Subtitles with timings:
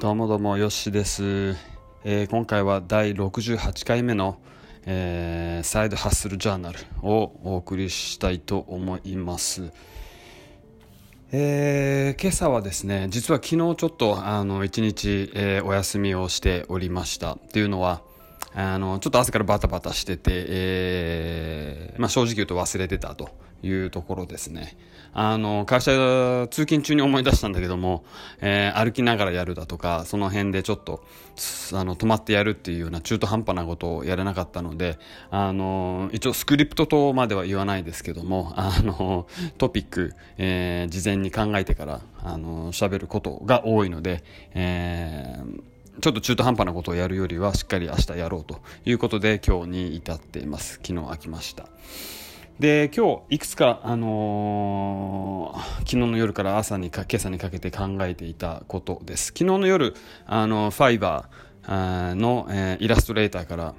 [0.00, 1.56] どうもどうもよしです、
[2.04, 4.40] えー、今回は第68回目の、
[4.86, 9.70] えー、サイドハッスルジャーナルをお送りしたいと思います、
[11.32, 17.34] えー、今朝はですね実は昨日ちょっとあの一日、え、お休みをしておりました。
[17.34, 18.00] っていうのは
[18.54, 23.28] あのちょっと朝からバタバタしてて、えまあ、正直言うと忘れてたと。
[23.62, 24.76] いうところですね。
[25.12, 25.90] あの、会社
[26.50, 28.04] 通勤中に思い出したんだけども、
[28.40, 31.04] えー、歩きながらやるだとか、その辺でちょっと、
[31.72, 34.98] あの、止まってやるっていうような中途半端なことをやれなかったので、
[35.30, 39.26] あの、一応スクリプトとまでは言わないですけども、あの、
[39.58, 44.22] トピック、えー、事前に考えてから、あの、喋ることが多いので、
[44.54, 50.74] えー、ちょっと中途半端なことをやるよりはしっかり明日やろうということで今日に至っています。
[50.74, 51.66] 昨日飽きました。
[52.60, 59.28] で今日いくつか、あのー、昨日の夜から朝にか今朝にかけて考えていたことです。
[59.28, 59.94] 昨日の夜
[60.26, 63.74] あのファイバーの、えー、イラストレーターから、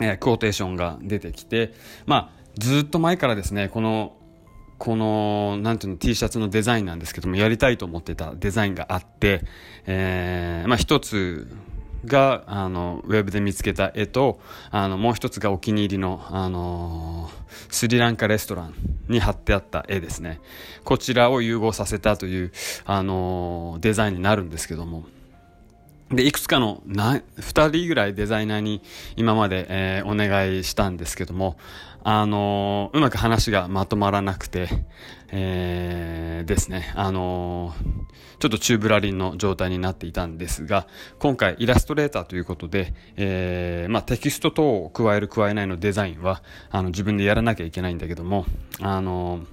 [0.00, 1.74] えー、クォーテーションが出てきて、
[2.06, 4.16] まあ、ずっと前からですねこの
[4.78, 9.42] この、なんていうの、T シャツのデザインなんですけども、やりたいと思ってたデザインがあって、
[9.86, 11.48] えー、まあ一つ、
[12.04, 17.30] があのウェブで見つけた絵とあのもう一つがお気に入りの、あの
[17.70, 18.74] スリランカレストラン
[19.08, 20.40] に貼ってあった絵ですね。
[20.84, 22.52] こちらを融合させたという、
[22.84, 25.04] あのデザインになるんですけども。
[26.10, 28.82] でいくつかのな2人ぐらいデザイナーに
[29.16, 31.56] 今まで、えー、お願いしたんですけども
[32.06, 34.68] あのー、うまく話がまとまらなくて、
[35.32, 40.86] えー、ですね、あのー、ちょっとチューブラリンの状態になっていたんですが、
[41.18, 48.44] 今回イラストレーターということで、えー、まあ、テキスト等を加える加えないのデザインは、あの、自分でやらなきゃいけないんだけども、
[48.82, 49.46] あのー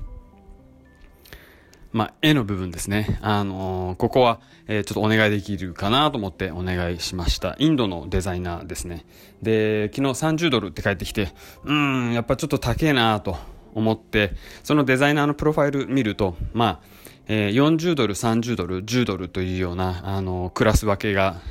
[1.94, 3.20] まあ、絵の部分ですね。
[3.22, 7.56] あのー、ここは、えー、ちょっとお願いできるかなと思ってお願いしました。
[7.60, 9.06] インドのデザイナーですね。
[9.42, 11.34] で、昨日30ドルって帰ってきて、
[11.66, 13.38] うん、やっぱちょっと高えなと
[13.74, 14.34] 思って、
[14.64, 16.80] そのデザイナーのプロファイル見ると、まあ、
[17.28, 21.42] えー、40ドル、30ドル、10ドルというような、あのクラス分けが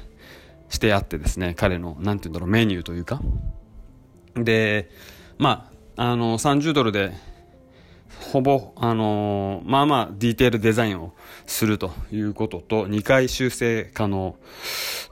[0.70, 3.20] してあってですね、彼の、なんて言うんだろう、メニューというか。
[4.34, 4.90] で、
[5.38, 7.12] まあ、あの30ドルで、
[8.18, 11.14] ほぼ、あのー、まあまあディテールデザインを
[11.46, 14.36] するということと、2回修正可能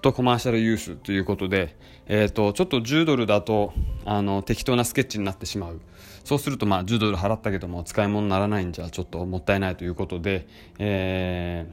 [0.03, 1.77] とコマーシャルユースということで、
[2.07, 3.73] えっ、ー、と、ちょっと10ドルだと、
[4.05, 5.81] あの、適当なスケッチになってしまう。
[6.25, 10.47] そうすると、まあ、10ドル払ったけども、使い物にならないんじゃ、ちょっともったいないということで、
[10.79, 11.67] え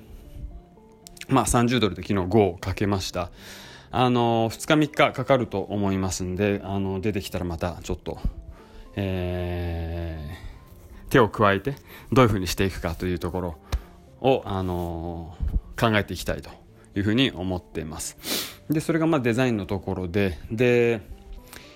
[1.29, 3.31] ー、まあ、30ドルで昨日5をかけました。
[3.91, 8.19] あの、2日3日かかると思いますんで、あの、出てきたらまたちょっと、
[8.97, 10.54] えー、
[11.09, 11.75] 手を加えて
[12.11, 13.57] どういうふうにしていくかというところ
[14.21, 16.49] を、あのー、考えていきたいと
[16.95, 18.17] いうふうに思っています。
[18.69, 21.01] でそれがまあデザインのところでで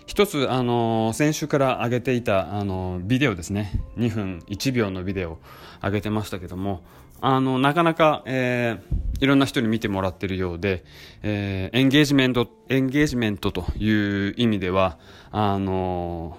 [0.07, 5.37] 一つ、あのー、先週から上げていた、あのー、ビデオですね2分1秒のビデオを
[5.83, 6.81] 上げてましたけども
[7.21, 10.83] あのなかなか、えー、いろんな人に見てもらっているようで、
[11.21, 14.97] えー、エンゲージメントエンゲージメントという意味では
[15.31, 16.37] あの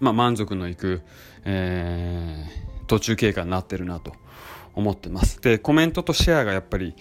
[0.00, 1.02] まあ、満足のいく、
[1.44, 4.12] えー、途中経過になってるなと
[4.74, 5.40] 思ってます。
[5.40, 6.94] で、コメントとシェアがやっぱり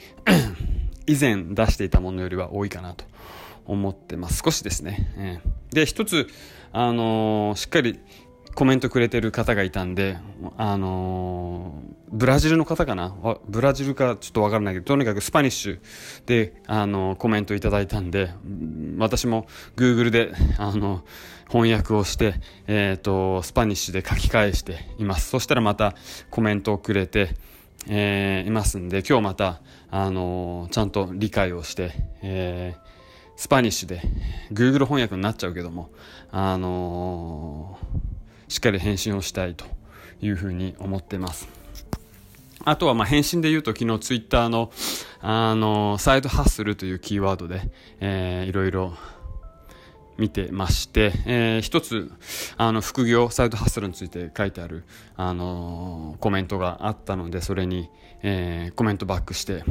[1.06, 3.06] 以前出していたものよりは多いかなと
[3.66, 4.42] 思ってます。
[4.44, 5.14] 少しですね。
[5.18, 6.28] えー、で、一つ、
[6.72, 8.00] あのー、しっかり
[8.58, 10.18] コメントくれてる方がいたんで、
[10.58, 13.16] あのー、ブラジルの方かな？
[13.48, 15.80] ブラジルかちょっとわからないけど、とにかく Spanish
[16.26, 18.32] で、あのー、コメントいただいたんで、
[18.98, 19.46] 私も
[19.76, 25.30] Google で、あのー、翻訳をして、えっ、と、 Spanish で書き返しています。
[25.30, 25.94] そしたらまた
[26.32, 27.36] コメントをくれて、
[27.88, 31.92] えいますんで、今日また、あのちゃんと理解をして、
[32.24, 32.76] え
[33.36, 34.02] スパニッシュで
[34.52, 35.92] Google 翻訳になっちゃうけども、
[36.32, 38.07] あのー
[38.48, 39.66] しっかり返信をしたいと
[40.22, 41.48] いうふうに思ってます。
[42.66, 44.72] あとはまあ返信で言うと昨日ツイッターの
[45.22, 48.94] あのサイドハッスルというキーワードで、えー、いろいろ
[50.18, 52.12] 見てまして、えー、一つ
[52.58, 54.84] あの副業サイドハッスルについて書いてある、
[55.16, 57.90] あのー、コメントがあったのでそれに、
[58.22, 59.64] えー、コメントバックして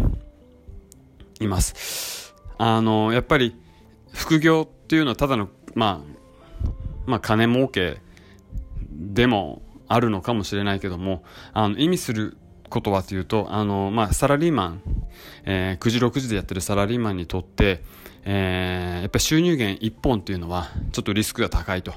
[1.41, 2.35] います。
[2.59, 3.57] あのー、やっぱり
[4.13, 6.71] 副業っていうのはただの、まあ、
[7.07, 7.99] まあ金儲け
[8.97, 11.23] でもあるのかもしれないけども、
[11.53, 12.37] あの、意味する
[12.69, 14.83] ことはというと、あの、まあ、サラリーマン、
[15.45, 17.83] えー、9時6時でやってるサラリーマンにとって、
[18.25, 21.95] えー、やっぱり収入源1本っていうのは、ちょっとリスクが高いと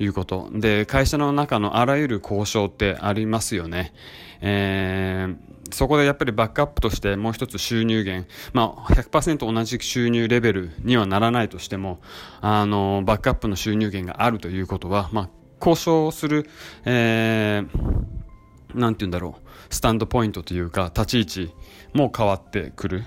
[0.00, 0.50] いうこと。
[0.52, 3.92] で、会社の中のあらゆる交渉ってありますよね。
[4.40, 12.00] えー、そこでやっぱりバックアップとしてもう一つ収入源、まあ100%同じ収入レベルにはならないとしても、
[12.40, 15.28] あの、バックアップの収入源があるということは、まあ、
[15.60, 16.48] 交渉する、
[16.84, 21.54] えー、なんて言うんだろう、スタンドポイントというか、立ち位置
[21.92, 23.04] も変わってくる。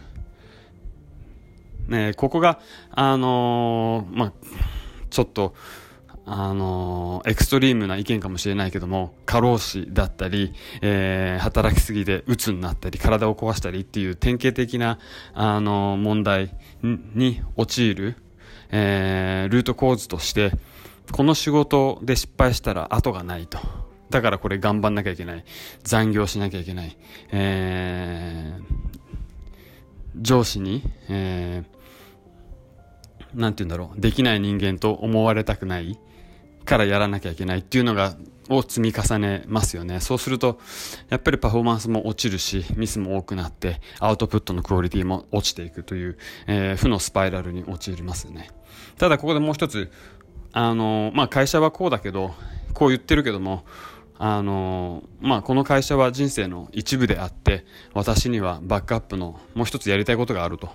[1.88, 2.60] ね、ここが、
[2.92, 4.34] あのー、まあ、
[5.10, 5.54] ちょっと、
[6.26, 15.00] あのー、エクストリームな意見かもしれないけども、過労死だったり、えー、働きすぎで鬱になったり、体を壊したりっていう典型的な、
[15.34, 18.16] あのー、問題に陥る、
[18.72, 20.52] えー、ルート構図として、
[21.12, 23.60] この仕事で失敗したら後がないと。
[24.10, 25.44] だからこれ頑張んなきゃいけない。
[25.84, 26.98] 残業しなきゃいけない。
[27.32, 34.00] えー、上司に、えー、て言うんだろう。
[34.00, 36.00] できない人間と思われたくない
[36.66, 38.16] からやらなきゃいけないっていうのが、
[38.50, 40.00] を積み重ねますよね。
[40.00, 40.60] そうすると、
[41.10, 46.18] やっぱりパフォーマンスも落ちるし、ミスも多くなって、アウトプットのクオリティも落ちていくという、
[46.48, 48.50] えー、負のスパイラルに陥りますよね。
[48.98, 49.92] ただここでもう一つ、
[50.54, 52.34] あの、まあ、会社はこうだけど、
[52.74, 53.66] こう言ってるけども、
[54.18, 60.70] あの、まあ、この会社は人生の一部であって、私にはバックアップのもう一つやりたいことがあると。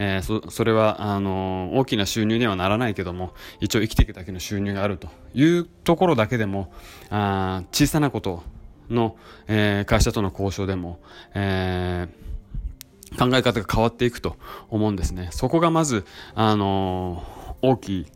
[0.00, 6.72] えー、そそれはあの大きな収入にはならないけども一応生きていくだけの収入があるというところだけでも
[7.10, 8.44] あ小さなこと
[8.88, 9.16] の、
[9.48, 11.00] えー、会社との交渉でも、
[11.34, 14.36] えー、考え方が変わっていくと
[14.70, 15.28] 思うんですね。
[15.32, 17.22] そこがまず、あの
[17.60, 18.06] 大きい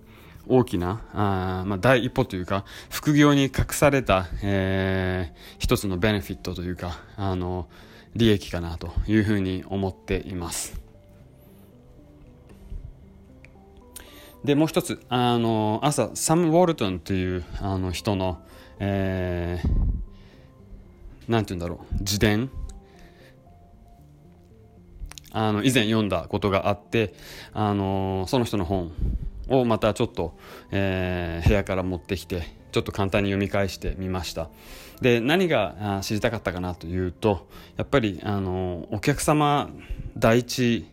[0.49, 7.69] 大きなあ、まあ、第一歩というか副業に隠された、えー、一つのベネフィットというかあの
[8.15, 10.81] 利益かなというふうに思っています。
[14.45, 18.43] でもう一つあの朝サム・ウォルトンというあの人の、
[18.81, 22.51] えー、なんて言うんだろう自伝
[25.31, 27.15] あの以前読んだことがあって
[27.53, 28.93] あのその人の本
[29.49, 30.35] をまたちょっと、
[30.71, 32.43] えー、部屋から持ってきて
[32.73, 34.49] ちょっと簡単に読み返してみました。
[35.01, 39.69] で何が知りたかったかなというとやっぱりあのお客様
[40.17, 40.87] 第一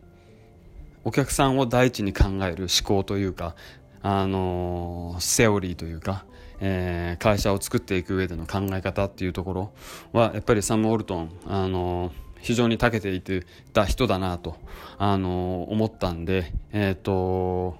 [1.04, 3.54] お客さんを第一に考える思考というか
[4.02, 6.24] あのセオリーというか、
[6.60, 9.72] えー、会社を作っていく上での考え方っていうところ
[10.12, 14.56] はやっぱりサム・オルトンあの非常に長けていてた人だなと
[14.98, 17.76] あの思ったんでえっ、ー、と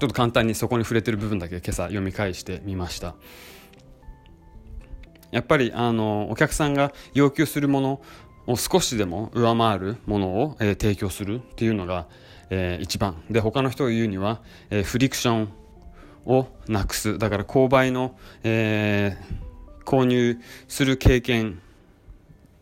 [0.00, 3.14] ちょっと簡単にそこに触れてる部分だけ今朝読み返してみました。
[5.30, 8.02] やっぱりあのお客さんが要求するもの
[8.46, 12.06] を少しでも上回るものを、えー、提供するっていうのが、
[12.50, 13.22] えー、一番。
[13.30, 15.48] で他の人が言うには、えー、フリクション
[16.26, 17.18] をなくす。
[17.18, 20.38] だから購買の、えー、購入
[20.68, 21.60] する経験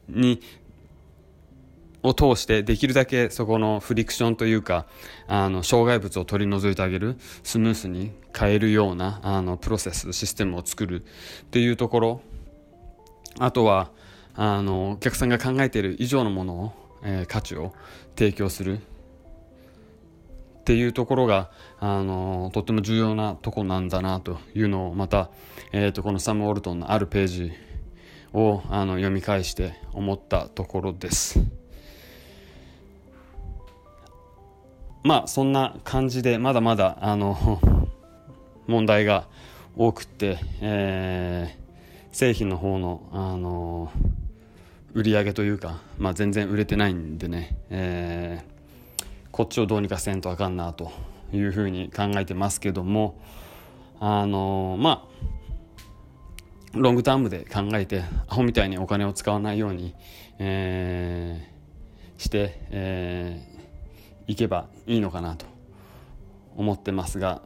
[0.09, 0.41] に
[2.03, 4.87] を通してできるだけそこのフリクションというか
[5.29, 12.21] あの障害物を取り除いてあげるスムースに変えるようなあのプロセスシステムを作るっていうところ
[13.39, 13.91] あとは
[14.35, 16.73] あのお客さんが考えている以上のものを、
[17.05, 17.73] えー、価値を
[18.17, 21.51] 提供するっていうところが
[21.81, 25.31] あのとっても重要なとこなんだなというのをまた、
[25.73, 27.53] えーと、このサム・オルトンのあるページ
[28.33, 31.62] をあの読み返して思ったところです。
[35.03, 37.61] まあそんな感じでまだまだあの
[38.67, 39.27] 問題が
[39.77, 43.91] 多くて、えー、製品の方のあの
[44.95, 50.93] 売り上げというか、まあ、全然売れてないんでね、えー、こっちをどうにかせんとあかんなと
[51.33, 53.19] いうふうに考えてますけども
[54.01, 55.13] あのまあ
[56.75, 59.95] ロングタームで考えてアホみたいにお金を使わないように、
[60.39, 63.52] えー、して、えー、
[64.27, 65.47] いけばいいのかなと
[66.57, 67.43] 思ってますが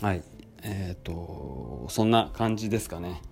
[0.00, 0.22] はい
[0.62, 3.22] えっ、ー、とそんな感じですかね。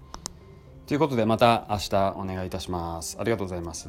[0.86, 3.18] ということでまた明日お願いいたします。
[3.20, 3.88] ありがとうございます。